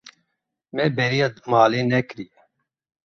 [0.75, 2.39] Me bêriya malê nekiriye.